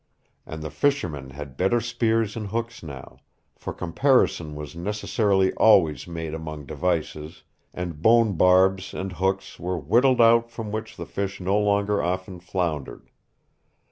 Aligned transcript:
And 0.47 0.63
the 0.63 0.71
fishermen 0.71 1.29
had 1.29 1.57
better 1.57 1.79
spears 1.79 2.35
and 2.35 2.47
hooks 2.47 2.81
now, 2.81 3.19
for 3.55 3.71
comparison 3.71 4.55
was 4.55 4.75
necessarily 4.75 5.53
always 5.53 6.07
made 6.07 6.33
among 6.33 6.65
devices, 6.65 7.43
and 7.71 8.01
bone 8.01 8.33
barbs 8.33 8.95
and 8.95 9.11
hooks 9.13 9.59
were 9.59 9.77
whittled 9.77 10.19
out 10.19 10.49
from 10.49 10.71
which 10.71 10.97
the 10.97 11.05
fish 11.05 11.39
no 11.39 11.55
longer 11.59 12.01
often 12.01 12.39
floundered. 12.39 13.11